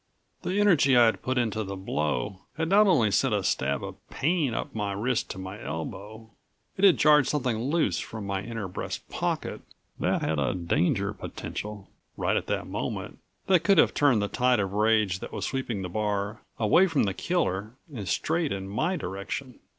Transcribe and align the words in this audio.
The 0.41 0.59
energy 0.59 0.97
I'd 0.97 1.21
put 1.21 1.37
into 1.37 1.63
the 1.63 1.75
blow 1.75 2.39
had 2.57 2.67
not 2.69 2.87
only 2.87 3.11
sent 3.11 3.35
a 3.35 3.43
stab 3.43 3.83
of 3.83 3.97
pain 4.09 4.51
up 4.51 4.73
my 4.73 4.93
wrist 4.93 5.29
to 5.29 5.37
my 5.37 5.63
elbow. 5.63 6.31
It 6.75 6.83
had 6.83 6.97
jarred 6.97 7.27
something 7.27 7.59
loose 7.61 7.99
from 7.99 8.25
my 8.25 8.41
inner 8.41 8.67
breast 8.67 9.07
pocket 9.09 9.61
that 9.99 10.23
had 10.23 10.39
a 10.39 10.55
danger 10.55 11.13
potential, 11.13 11.87
right 12.17 12.35
at 12.35 12.47
that 12.47 12.65
moment, 12.65 13.19
that 13.45 13.59
could 13.63 13.77
have 13.77 13.93
turned 13.93 14.23
the 14.23 14.27
tide 14.27 14.59
of 14.59 14.73
rage 14.73 15.19
that 15.19 15.31
was 15.31 15.45
sweeping 15.45 15.83
the 15.83 15.87
bar 15.87 16.41
away 16.57 16.87
from 16.87 17.03
the 17.03 17.13
killer 17.13 17.75
and 17.93 18.07
straight 18.09 18.51
in 18.51 18.67
my 18.67 18.95
direction. 18.95 19.59